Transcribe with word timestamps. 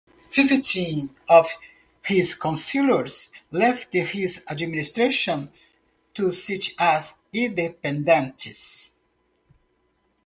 Fifteen 0.31 1.15
of 1.29 1.45
his 2.03 2.33
councillors 2.33 3.31
left 3.51 3.93
his 3.93 4.43
administration 4.49 5.51
to 6.15 6.31
sit 6.31 6.69
as 6.79 7.19
Independents. 7.31 8.93